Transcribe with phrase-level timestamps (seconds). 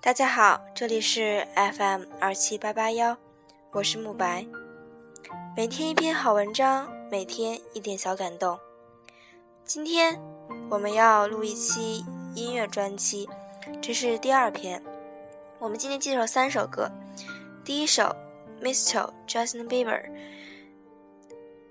[0.00, 3.16] 大家好，这里是 FM 二七八八幺，
[3.72, 4.46] 我是慕白。
[5.56, 8.58] 每天一篇好文章，每天一点小感动。
[9.64, 10.20] 今天
[10.70, 12.04] 我们要录一期
[12.36, 13.28] 音乐专辑，
[13.82, 14.80] 这是第二篇。
[15.58, 16.88] 我们今天介绍三首歌，
[17.64, 18.14] 第一首
[18.62, 20.04] 《Mistletoe》Justin Bieber，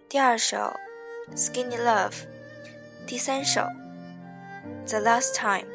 [0.10, 0.58] 第二首
[1.38, 2.10] 《Skinny Love》，
[3.08, 3.62] 第三首
[4.88, 5.72] 《The Last Time》。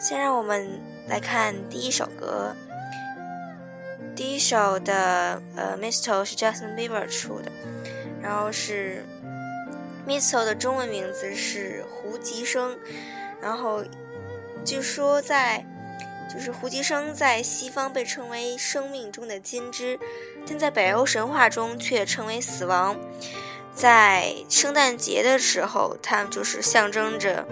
[0.00, 2.56] 先让我们来看第一首歌。
[4.16, 7.52] 第一首的呃《，Mistle》是 Justin Bieber 出的，
[8.22, 9.04] 然后是
[10.10, 12.78] 《Mistle》的中文名字是胡吉生，
[13.42, 13.84] 然后
[14.64, 15.66] 据说在
[16.32, 20.00] 就是胡吉生在西方被称为生命中的金枝，
[20.48, 22.96] 但在北欧神话中却称为死亡。
[23.74, 27.46] 在圣诞节的时候，它就是象征着。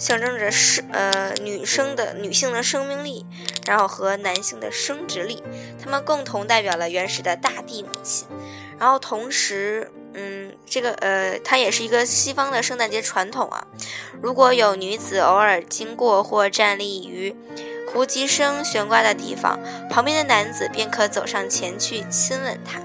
[0.00, 3.26] 象征着是呃女生的女性的生命力，
[3.66, 5.42] 然后和男性的生殖力，
[5.78, 8.26] 他们共同代表了原始的大地母亲。
[8.78, 13.66] 然后同时，嗯，这个呃，它也是一个西方的圣诞节传统啊。
[14.22, 17.36] 如果有女子偶尔经过或站立于
[17.92, 22.80] 胡吉生悬挂的地方，旁边的男子便可走上前去亲吻她。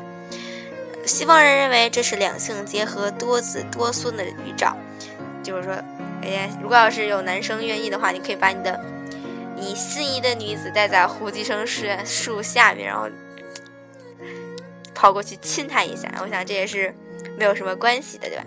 [1.05, 4.75] 西方人认为这是两性结合、多子多孙的预兆，
[5.41, 5.73] 就是说。
[6.33, 8.79] 哎，如果要是有男生愿意的话，你可以把你的
[9.55, 13.07] 你心仪的女子带在胡姬生树树下面，然后
[14.93, 16.11] 跑过去亲她一下。
[16.21, 16.93] 我想这也是
[17.37, 18.45] 没有什么关系的，对吧？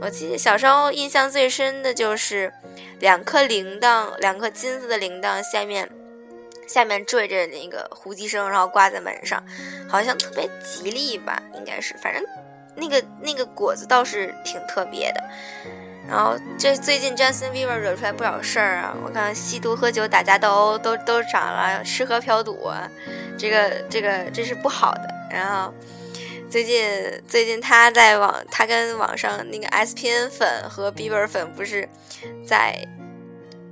[0.00, 2.52] 我记得小时候印象最深的就是
[3.00, 5.88] 两颗铃铛，两颗金色的铃铛下面
[6.66, 9.44] 下面缀着那个胡姬生，然后挂在门上，
[9.88, 11.42] 好像特别吉利吧？
[11.54, 12.24] 应该是，反正
[12.74, 15.22] 那个那个果子倒是挺特别的。
[16.08, 18.96] 然后这最近 Justin Bieber 惹出来不少事儿啊！
[19.04, 22.68] 我看吸毒、喝酒、打架斗殴都都涨了，吃喝嫖赌，
[23.38, 25.08] 这个这个这是不好的。
[25.30, 25.72] 然后
[26.50, 26.84] 最近
[27.28, 31.88] 最近他在网，他跟网上那个 SPN 粉和 Bieber 粉不是
[32.44, 32.76] 在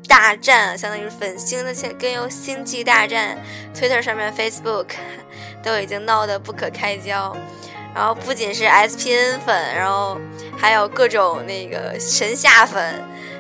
[0.07, 3.37] 大战，相当于粉星的跟有星际大战
[3.75, 4.87] ，Twitter 上面、Facebook
[5.65, 7.37] 都已经闹得不可开交。
[7.95, 10.21] 然后不仅是 SPN 粉，然后
[10.61, 12.83] 还有各种那个神下粉，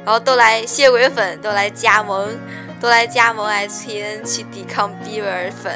[0.04, 2.38] 然后都来血鬼粉都来加盟，
[2.80, 5.72] 都来加盟 SPN 去抵抗 Bieber 粉。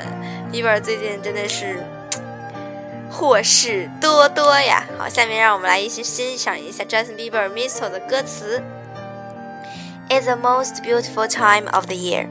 [0.52, 1.82] Bieber 最近真的是
[3.10, 4.84] 祸事多多呀！
[4.98, 8.62] 好，下面让我们来一起欣赏一下 Justin Bieber m i s t l e 的歌词。
[10.08, 12.26] It's the most beautiful time of the year，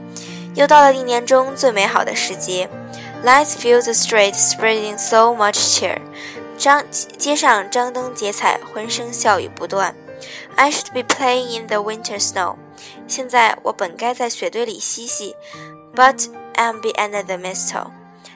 [0.54, 2.68] 又到了一年中最美好的时节。
[3.24, 5.98] Lights fill the street, spreading so much cheer.
[6.58, 9.94] 张街上张灯结彩，欢声笑语不断。
[10.54, 12.56] I should be playing in the winter snow。
[13.08, 15.34] 现在我本该在雪堆里嬉戏
[15.94, 17.90] ，But I'm be under the mistletoe。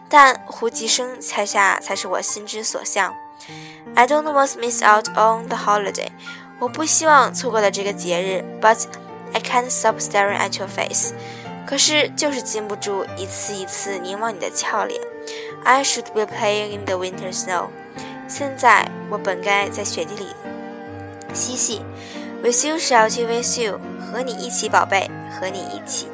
[0.08, 3.14] 但胡吉生才下才是我心之所向。
[3.94, 6.08] I don't want to miss out on the holiday。
[6.58, 8.84] 我不希望错过了这个节日，But
[9.32, 11.12] I can't stop staring at your face。
[11.66, 15.00] 可是就是禁不住一次一次凝望你的俏脸。
[15.64, 17.68] I should be playing in the winter snow。
[18.28, 20.26] 现在我本该在雪地里
[21.32, 21.82] 嬉戏
[22.42, 26.08] ，With you, shouty with you，和你一起，宝贝，和你一起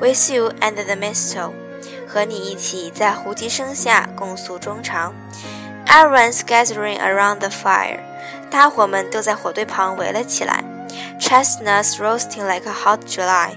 [0.00, 1.52] ，With you and the mistletoe，
[2.08, 5.14] 和你一起在胡姬声下共诉衷肠。
[5.86, 8.00] Everyone's gathering around the fire，
[8.50, 10.64] 大伙们都在火堆旁围了起来。
[11.20, 13.50] Chestnuts roasting like a hot July，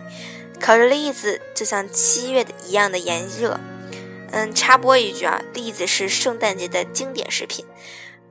[0.59, 3.59] 烤着栗子就像七月的一样的炎热。
[4.33, 7.63] 嗯，插播一句啊，栗子是圣诞节的经典食品。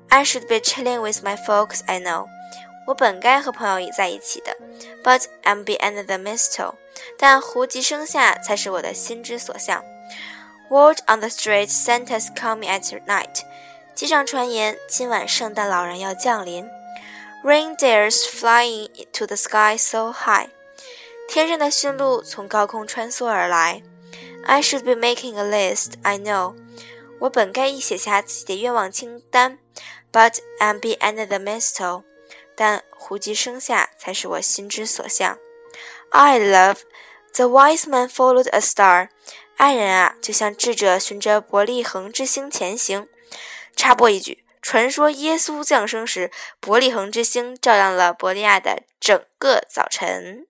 [0.09, 2.27] I should be chilling with my folks, I know。
[2.89, 4.57] 我本该和朋友在一起的
[5.05, 6.75] ，But I'm behind the mistletoe。
[7.17, 9.85] 但胡吉生下才是我的心之所向。
[10.69, 13.43] Word on the street, Santa's coming at night。
[13.95, 16.69] 街上传言，今晚圣诞老人要降临。
[17.45, 20.49] Reindeers flying to the sky so high。
[21.29, 23.83] 天上的驯鹿从高空穿梭而来。
[24.45, 26.57] I should be making a list, I know。
[27.21, 29.59] 我本该已写下自己的愿望清单
[30.13, 32.05] ，But I'm be under the mistletoe。
[32.55, 35.39] 但胡姬生下才是我心之所向。
[36.11, 36.81] I love
[37.35, 39.09] the wise man followed a star。
[39.57, 43.09] 爱人啊，就像智者循着伯利恒之星前行。
[43.75, 46.31] 插播一句，传说耶稣降生时，
[46.61, 50.47] 伯利恒之星照亮了伯利亚的整个早晨。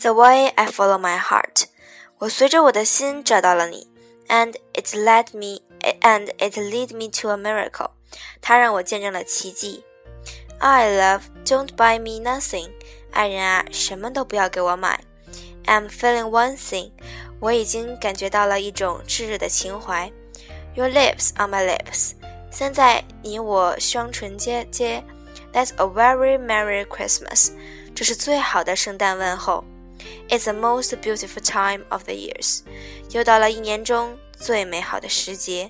[0.00, 1.64] The way I follow my heart，
[2.18, 3.88] 我随着我的心找到了你，
[4.28, 5.62] and it led me
[6.00, 7.90] and it lead me to a miracle，
[8.40, 9.84] 它让我见证了奇迹。
[10.58, 12.70] I love, don't buy me nothing。
[13.12, 15.00] 爱人啊，什么都不要给我买。
[15.66, 16.92] I'm feeling one thing，
[17.40, 20.10] 我已经感觉到了一种炙热的情怀。
[20.74, 22.12] Your lips on my lips，
[22.50, 25.02] 现在你我双唇接接。
[25.52, 27.50] That's a very merry Christmas，
[27.94, 29.64] 这是最好的圣诞问候。
[30.29, 32.61] It's the most beautiful time of the years，
[33.11, 35.69] 又到了一年中最美好的时节。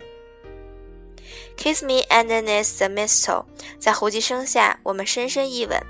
[1.58, 3.46] Kiss me underneath the mistletoe，
[3.80, 5.82] 在胡姬生下，我们深深一吻。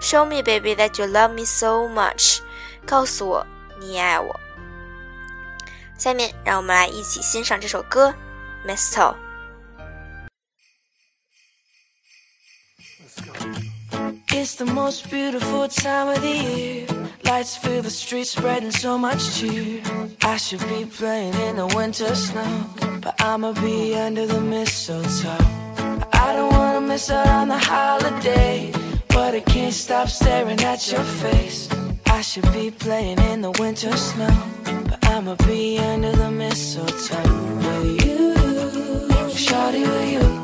[0.00, 2.40] Show me, baby, that you love me so much，
[2.86, 3.46] 告诉我
[3.80, 4.38] 你爱我。
[5.98, 8.14] 下面让我们来一起欣赏这首歌
[8.68, 9.14] 《Mistletoe》。
[14.36, 16.86] It's the most beautiful time of the year.
[17.22, 19.80] Lights fill the streets, spreading so much cheer.
[20.22, 22.66] I should be playing in the winter snow,
[23.00, 25.38] but I'ma be under the mistletoe.
[26.12, 28.72] I don't wanna miss out on the holiday,
[29.08, 31.68] but I can't stop staring at your face.
[32.06, 34.36] I should be playing in the winter snow,
[34.88, 37.22] but I'ma be under the mistletoe
[37.64, 38.34] with you,
[39.30, 40.43] shawty with you, you,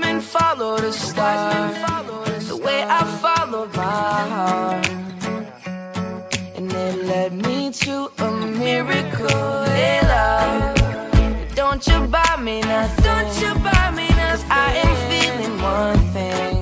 [0.00, 1.72] men follow the star,
[2.48, 5.00] the way I followed my heart
[6.60, 9.64] and it led me to a miracle.
[9.76, 13.04] Hey, love, don't you buy me nothing?
[13.04, 14.50] Don't you buy me nothing?
[14.50, 16.54] I am feeling one thing.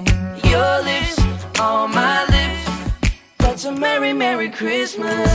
[0.53, 1.19] Your lips
[1.59, 2.65] on my lips.
[3.39, 5.29] That's a merry, merry Christmas.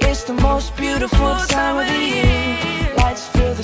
[0.00, 2.79] It's the most beautiful time of the year.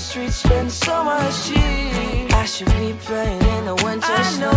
[0.06, 2.28] Streets, spend so much cheer.
[2.30, 4.52] I should be playing in the winter snow,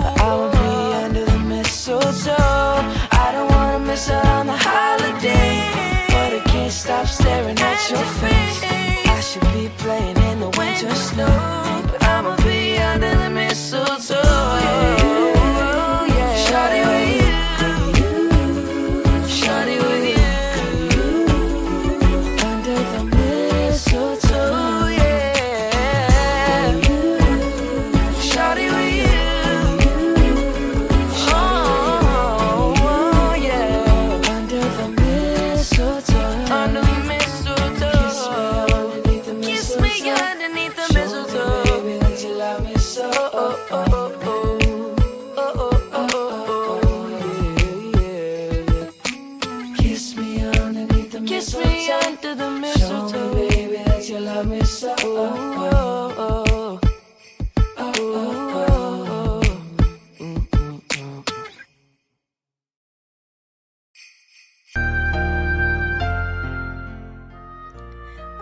[0.00, 2.32] but I will be under the mistletoe.
[3.12, 5.60] I don't wanna miss out on the holiday,
[6.08, 8.58] but I can't stop staring at your face.
[9.16, 11.34] I should be playing in the winter snow,
[11.90, 14.55] but I'ma be under the mistletoe.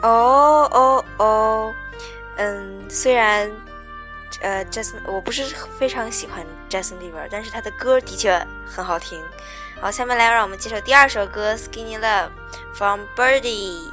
[0.06, 1.74] 哦哦哦，
[2.36, 3.50] 嗯，虽然
[4.42, 5.44] 呃，Justin 我不是
[5.78, 9.22] 非常喜欢 Justin Bieber，但是他的歌的确很好听。
[9.80, 12.28] 好，下面来让我们介绍第二首歌《Skinny Love》
[12.74, 13.90] from Birdy。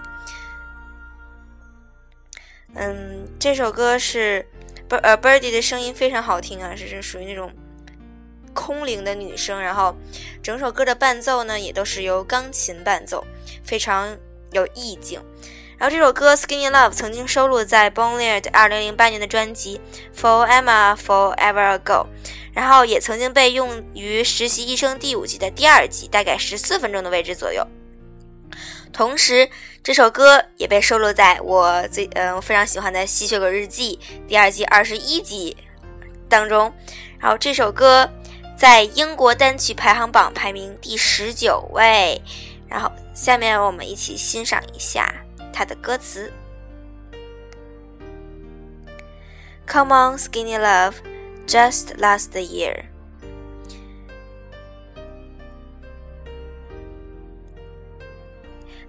[2.76, 4.46] 嗯，这首歌是
[4.90, 7.52] Bir 呃 Birdy 的声音非常好听啊，是是属于那种
[8.54, 9.96] 空灵的女声，然后
[10.44, 13.26] 整首歌的伴奏呢也都是由钢琴伴奏，
[13.64, 14.18] 非常
[14.52, 15.22] 有意境。
[15.82, 19.82] 然后这首歌《Skinny Love》曾经收录在 Bonlier 的2008年的专辑
[20.16, 22.06] 《For Emma Forever Ago》，
[22.54, 27.66] 然后也曾经被用于《实习医生》第五季的第二集，大概十四分钟的位置左右。
[28.94, 29.50] 同时，
[29.82, 35.58] 这首歌也被收录在我最呃我非常喜欢的《吸血鬼日记》第二季二十一集
[36.30, 36.72] 当中。
[37.18, 38.08] 然后这首歌
[38.56, 42.22] 在英国单曲排行榜排名第十九位。
[42.70, 45.12] 然后下面我们一起欣赏一下
[45.53, 46.33] 它的歌词：
[49.67, 50.95] Come on, skinny love,
[51.47, 52.85] just last year.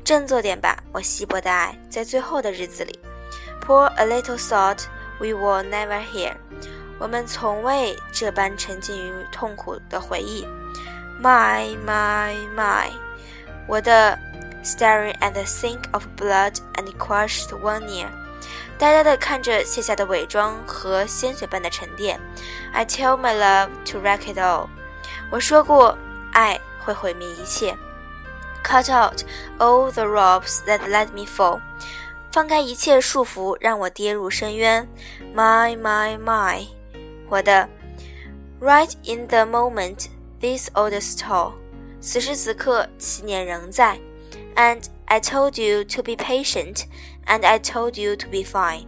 [0.04, 2.98] 振作点吧，我稀薄的爱，在最后的日子里。
[3.62, 4.86] Pour a little salt,
[5.20, 6.38] we were never here。
[7.00, 10.48] 我们从未这般沉浸于痛苦的回忆。
[11.22, 12.90] My, my, my，
[13.68, 14.18] 我的
[14.63, 18.09] Staring at the sink of blood and crushed one ear，
[18.79, 22.21] 呆呆地看着卸下的伪装和鲜血般的沉淀。
[22.73, 24.69] I tell my love to wreck it all。
[25.31, 25.97] 我说过，
[26.33, 27.77] 爱会毁灭一切。
[28.65, 29.25] Cut out
[29.59, 31.61] all the ropes that let me fall，
[32.31, 34.89] 放开一切束缚，让我跌入深渊。
[35.35, 36.67] My my my，
[37.29, 37.69] 我的。
[38.61, 40.07] Right in the moment,
[40.41, 41.55] this old stall，
[42.01, 43.99] 此时此刻，七年仍在。
[44.56, 46.86] And I told you to be patient,
[47.26, 48.86] and I told you to be fine。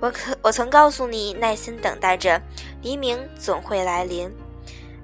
[0.00, 2.42] 我可我曾告诉你，耐心等待着，
[2.82, 4.30] 黎明总会来临。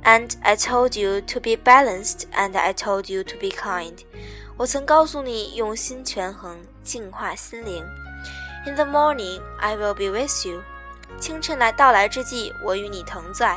[0.05, 3.99] And I told you to be balanced, and I told you to be kind.
[4.57, 7.85] 我曾告诉你用心权衡，净化心灵。
[8.67, 10.63] In the morning, I will be with you.
[11.19, 13.57] 清晨来到来之际，我与你同在。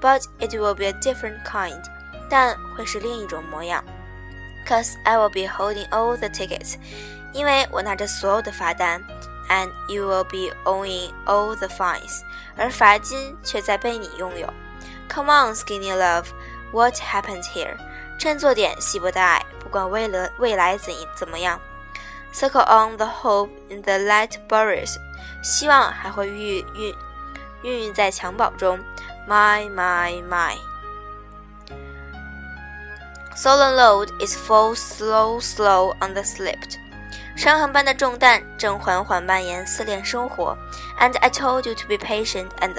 [0.00, 1.82] But it will be a different kind.
[2.28, 3.84] 但会是另一种模样。
[4.66, 6.76] Cause I will be holding all the tickets.
[7.32, 9.02] 因为我拿着所有的罚单。
[9.46, 12.22] And you will be owning all the fines.
[12.56, 14.50] 而罚金却在被你拥有。
[15.10, 16.28] Come on, skinny love,
[16.72, 17.76] what happened here?
[18.18, 21.60] 振作点，稀薄的爱，不管未来未来怎怎么样。
[22.32, 24.96] Circle on the hope in the light burrows，
[25.42, 26.94] 希望还会孕孕
[27.62, 28.80] 孕育在襁褓中。
[29.28, 30.56] My my my.
[33.38, 36.78] Sullen load is fall slow slow on the slipped.
[37.36, 40.56] 伤痕般的重担正缓缓蔓延，撕裂生活。
[41.00, 42.78] And I told you to be patient, and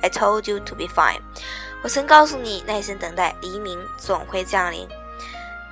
[0.00, 1.20] I told you to be fine.
[1.84, 4.88] 我曾告诉你，耐心等待，黎明总会降临。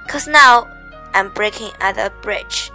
[0.09, 0.67] Cause now
[1.13, 2.69] I'm breaking at the bridge。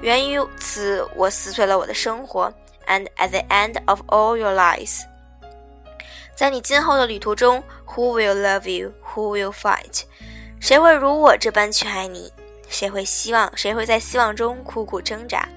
[0.00, 2.52] 源于此，我撕碎了我的生活。
[2.86, 5.00] And at the end of all your lives，
[6.36, 8.92] 在你今后的旅途中，Who will love you?
[9.14, 10.02] Who will fight？
[10.59, 12.31] 谁会如我这般去爱你？
[12.67, 13.51] 谁会希望？
[13.57, 15.47] 谁会在希望中苦苦挣扎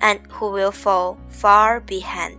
[0.00, 2.36] ？And who will fall far behind？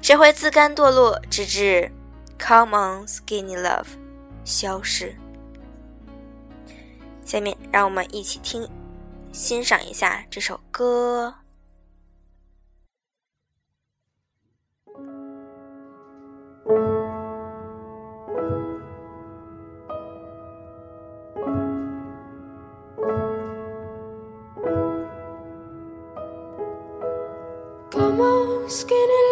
[0.00, 1.92] 谁会自甘堕落，直至
[2.38, 3.86] Come on, skinny love，
[4.44, 5.14] 消失。
[7.24, 8.66] 下面让我们一起听，
[9.32, 11.34] 欣赏一下这首歌。
[28.68, 29.22] Skinny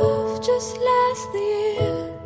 [0.00, 2.20] love just last the year.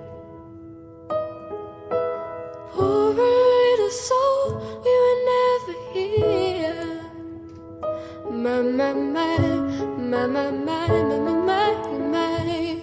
[2.72, 7.00] Poor little soul, we were never here.
[8.30, 9.38] My, my, my,
[9.96, 12.80] my, my, my, my, my, my, my.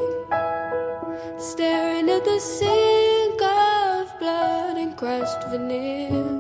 [1.37, 6.32] Staring at the sink of blood and crushed veneer.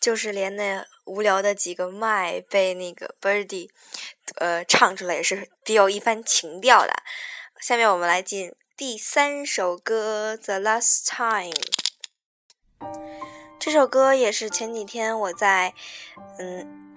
[0.00, 3.70] 就是连那无聊的几个麦被那个 Birdy，
[4.36, 6.92] 呃，唱出来也是别有一番情调的。
[7.60, 11.50] 下面我们来进第三首歌《The Last Time》。
[13.58, 15.72] 这首歌也是前几天我在，
[16.38, 16.94] 嗯，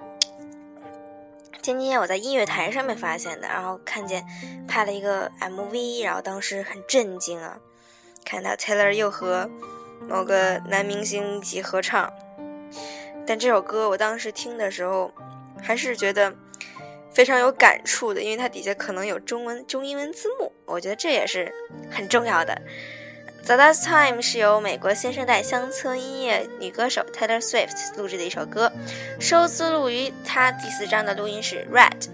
[1.61, 4.25] 前几天我在音乐台上面发现的，然后看见
[4.67, 7.57] 拍了一个 MV，然后当时很震惊啊，
[8.25, 9.49] 看到 Taylor 又和
[10.09, 12.11] 某个男明星一起合唱。
[13.27, 15.13] 但这首歌我当时听的时候，
[15.61, 16.33] 还是觉得
[17.11, 21.51] 非常有感触的，因为它底下可能有中文中英文字幕，我觉得这也是
[21.91, 22.59] 很重要的。
[23.45, 28.71] The Last Time 是由美国新生代乡村音乐女歌手 Taylor Swift 录制的一首歌，
[29.19, 32.07] 收资录于她第四张的录音室 Red。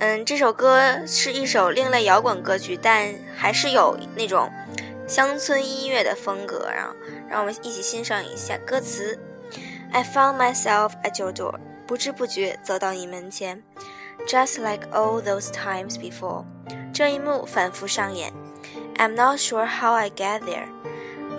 [0.00, 4.48] 嗯，这首歌是一首另类摇滚歌曲，但还是有那种
[5.08, 6.68] 乡村音乐的风格。
[6.72, 6.94] 然后，
[7.28, 9.18] 让我们一起欣赏一下歌词。
[9.92, 11.54] I found myself at your door，
[11.86, 13.62] 不知不觉走到你门前
[14.26, 16.44] ，just like all those times before。
[16.92, 18.32] 这一幕反复上演。
[18.96, 20.68] I'm not sure how I get there，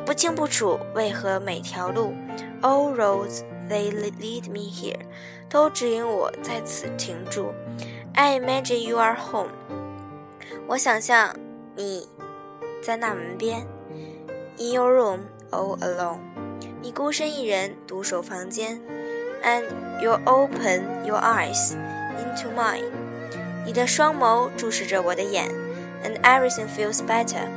[0.05, 2.13] 不清不楚为何每条路
[2.61, 4.99] ，all roads they lead me here，
[5.49, 7.53] 都指引我在此停住。
[8.13, 9.51] I imagine you are home，
[10.67, 11.35] 我想象
[11.75, 12.07] 你
[12.81, 13.67] 在那门边
[14.57, 15.19] ，in your room
[15.51, 16.19] all alone。
[16.82, 18.80] 你孤身一人独守房间，
[19.42, 19.64] and
[20.02, 21.72] you open your eyes
[22.18, 22.84] into mine。
[23.64, 25.48] 你的双眸注视着我的眼，
[26.04, 27.48] and everything feels better。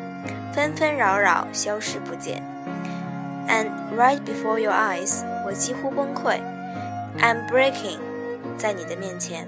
[0.53, 2.41] 纷纷扰扰消失不见，
[3.47, 6.39] and right before your eyes，我几乎崩溃，
[7.19, 7.99] I'm breaking，
[8.57, 9.47] 在你的面前，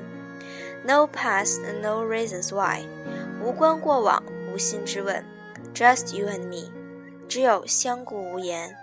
[0.84, 2.82] no past and no reasons why，
[3.44, 4.22] 无关过往，
[4.54, 5.26] 无心之问，
[5.74, 6.70] just you and me，
[7.28, 8.76] 只有相顾无言。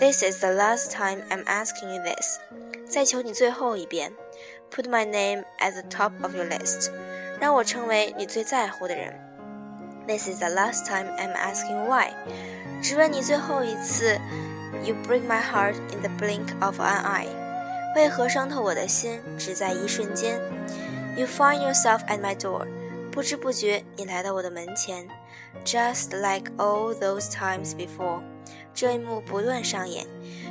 [0.00, 2.38] This is the last time I'm asking you this.
[2.88, 4.12] 再求你最后一遍，
[4.70, 6.90] Put my name at the top of your list，
[7.40, 9.14] 让我成为你最在乎的人。
[10.06, 12.12] This is the last time I'm asking why，
[12.82, 14.18] 只问你最后一次，
[14.84, 17.28] You break my heart in the blink of an eye，
[17.96, 20.38] 为何伤透我的心只在一瞬间？
[21.16, 22.66] You find yourself at my door，
[23.10, 25.08] 不知不觉你来到我的门前，
[25.64, 28.20] Just like all those times before。
[28.74, 30.06] 这一幕不断上演。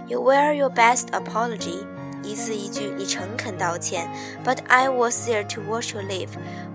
[0.07, 1.85] You wear your best apology，
[2.23, 4.09] 一字一句你诚恳道歉。
[4.43, 6.29] But I was there to watch you leave，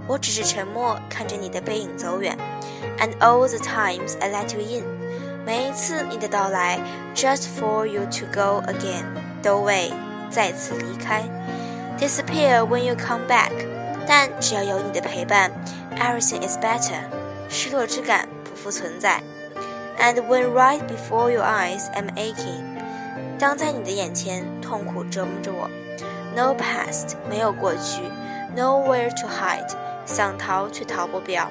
[0.07, 2.39] 我只是沉默看着你的背影走远。
[2.99, 4.85] And all the times I let you in，
[5.45, 6.79] 每一次你的到来，
[7.15, 9.05] just for you to go again，
[9.43, 9.93] 都为
[10.31, 11.25] 再次离开。
[11.99, 13.51] Disappear when you come back，
[14.07, 15.51] 但只要有你的陪伴，
[15.97, 17.03] everything is better，
[17.49, 19.23] 失落之感不复存在。
[19.99, 22.65] And when right before your eyes I'm aching，
[23.39, 25.69] 当在你的眼前痛苦折磨着我，
[26.35, 28.03] No past 没有过去，
[28.57, 29.71] Nowhere to hide
[30.07, 31.51] 想逃却逃不掉，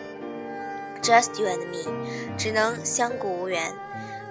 [1.02, 1.92] Just you and me
[2.38, 3.72] 只能相顾无缘。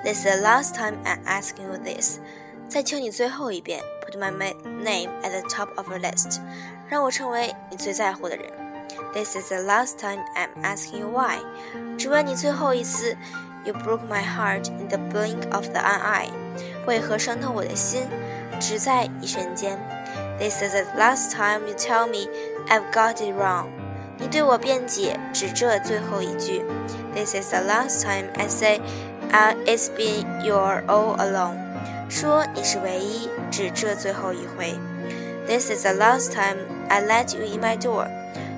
[0.04, 2.18] This is the last time I'm asking you this，
[2.68, 6.40] 再求你最后一遍，Put my name at the top of your list，
[6.88, 8.46] 让我成为你最在乎的人。
[9.12, 11.38] This is the last time I'm asking you why，
[11.96, 13.16] 只问你最后一次。
[13.64, 16.30] You broke my heart in the blink of the eye，
[16.86, 18.06] 为何伤透我的心，
[18.58, 19.78] 只在一瞬间？
[20.38, 22.30] This is the last time you tell me
[22.68, 23.66] I've got it wrong。
[24.16, 26.64] 你对我辩解，只这最后一句。
[27.14, 28.80] This is the last time I say,
[29.32, 31.56] uh, it's been your all along。
[32.08, 34.78] 说你是唯一，只这最后一回。
[35.46, 36.58] This is the last time
[36.93, 38.07] I let you in my door。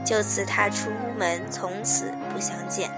[0.06, 2.92] 就此踏出屋门，从此不相见。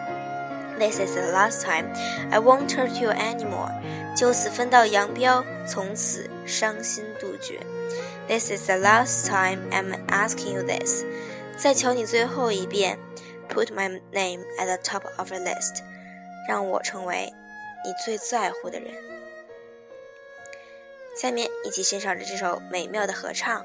[0.79, 1.93] This is the last time
[2.31, 3.71] I won't hurt you anymore。
[4.15, 7.59] 就此分道扬镳，从此伤心杜绝。
[8.27, 11.03] This is the last time I'm asking you this。
[11.55, 12.97] 再求你最后一遍
[13.47, 15.83] ，Put my name at the top of the list，
[16.49, 17.31] 让我成为
[17.85, 18.91] 你最在乎的人。
[21.15, 23.63] 下面一起欣赏着这首美妙的合唱。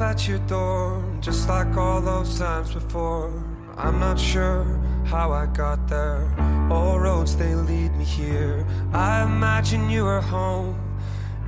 [0.00, 3.32] At your door, just like all those times before.
[3.76, 4.64] I'm not sure
[5.04, 6.30] how I got there.
[6.70, 8.66] All roads they lead me here.
[8.92, 10.78] I imagine you are home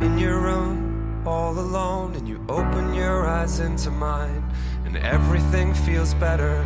[0.00, 4.44] in your room, all alone, and you open your eyes into mine,
[4.84, 6.64] and everything feels better.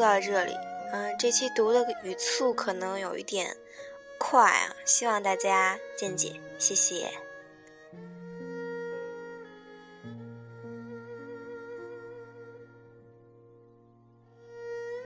[0.00, 0.56] 到这里。
[0.92, 3.56] 嗯，这期读的语速可能有一点
[4.18, 7.08] 快啊，希望大家见解，谢谢。